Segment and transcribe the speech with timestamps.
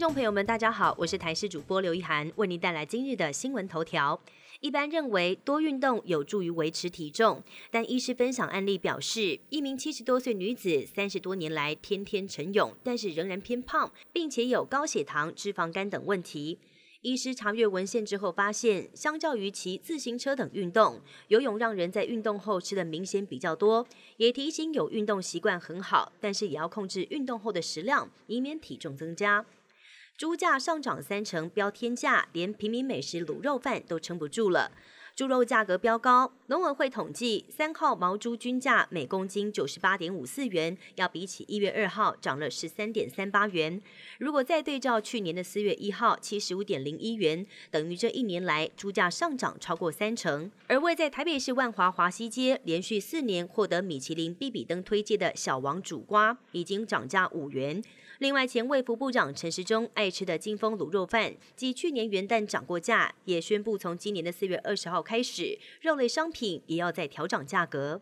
[0.00, 4.18] 众朋友们，大家好，我是台视主播刘一涵，为您带来今日的新闻头条。
[4.60, 16.58] 一般认为多运动有助于维持体重，但医师分享案例表示，一名七十多岁女子三十多年来天天晨泳，但是仍然偏胖，并且有高血糖、脂肪肝等问题。
[17.02, 20.98] 医师查阅文献之后发现，相较于骑自行车等运动，
[21.28, 23.86] 游泳让人在运动后吃的明显比较多。
[24.16, 29.44] 也提醒有运动习惯很好，但是也要控制运动后的食量，以免体重增加。
[30.20, 34.70] 猪价上涨三成，飙天价，连平民美食卤肉饭都撑不住了。
[35.14, 43.80] 猪肉价格飙高，农委会统计，三号毛猪均价每公斤九十八点五四元，要比起一月二号涨了十三点三八元。
[44.18, 50.50] 如果再对照去年的四月一号七十五点零一元，等于这一年来猪价上涨超过三成。
[50.68, 57.82] 而位在台北市万华华西街，连续四年获得米其林必比登推荐的小王煮瓜，已经涨价五元。
[58.18, 68.00] 另外，前卫福部长陈时中爱吃的金丰卤肉饭，继去年元旦涨过价，也宣布从今年的四月二十号开始，肉类商品也要再调涨价格。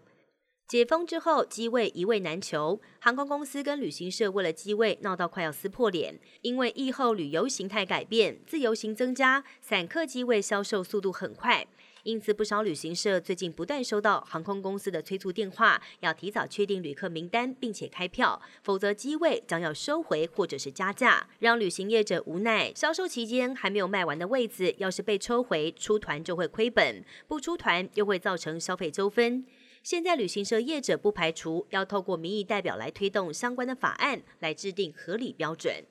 [0.67, 11.67] 解封之后，机位一位难求，航空公司跟旅行社为了机位闹到快要撕破脸，因为疫后旅游形态改变，自由行增加，散客机位销售速度很快。
[12.05, 22.73] 因此，不少旅行社最近不断收到航空公司的催促电话，要提早确定旅客名单，并且开票，否则机位将要收回或者是加价，让旅行业者无奈。
[22.75, 29.45] 销售期间还没有卖完的位子，要是被抽回，出团就会亏本；不出团又会造成消费纠纷。
[29.83, 35.85] 现在旅行社业者不排除要透过民意代表来推动相关的法案，来制定合理标准。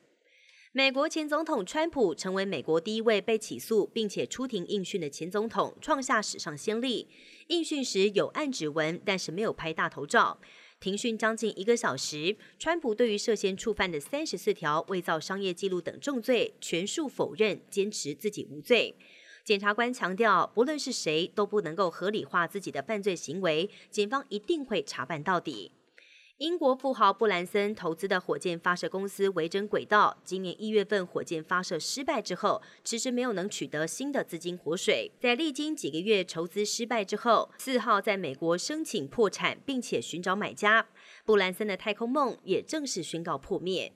[0.78, 7.08] 美国前总统川普成为美国第一位被起诉并且出庭应讯的前总统，创下史上先例。
[7.48, 10.40] 应讯时有按指纹，但是没有拍大头照。
[10.80, 18.96] 庭讯将近一个小时，川普对于涉嫌触犯的三十四条伪造商业记录等重罪全数否认，坚持自己无罪。
[19.44, 25.72] 检察官强调，不论是谁都不能够合理化自己的犯罪行为，警方一定会查办到底。
[26.38, 35.12] 英国富豪布兰森投资的火箭发射公司维珍轨道，今年一月份火箭发射失败之后，迟迟没有能取得新的资金活水。
[35.20, 40.88] 在历经几个月筹资失败之后，四号在美国申请破产，并且寻找买家，
[41.26, 43.92] 布兰森的太空梦也正式宣告破灭。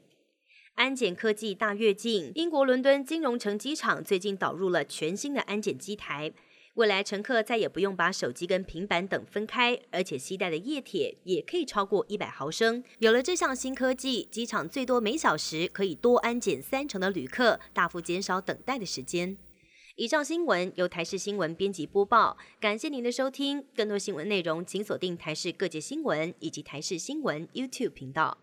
[0.74, 6.34] 安检科技大跃进，英国伦敦金融城机场最近导入了全新的安检机台。
[6.76, 12.82] 未来乘客再也不用把手机跟平板等分开，而且携带的液铁也可以超过一百毫升。
[13.00, 19.38] 有了这项新科技，机场最多每小时可以多安检三成的旅客，大幅减少等待的时间。
[19.98, 23.66] 以上新闻由台视新闻编辑播报，感谢您的收听。
[23.76, 28.38] 更多新闻内容请锁定台视各界新闻以及台视新闻 YouTube 频道。